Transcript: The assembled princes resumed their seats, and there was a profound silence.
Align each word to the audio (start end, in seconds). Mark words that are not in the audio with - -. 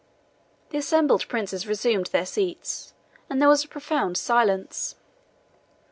The 0.71 0.79
assembled 0.79 1.27
princes 1.27 1.67
resumed 1.67 2.07
their 2.07 2.25
seats, 2.25 2.95
and 3.29 3.39
there 3.39 3.47
was 3.49 3.63
a 3.63 3.67
profound 3.67 4.17
silence. 4.17 4.95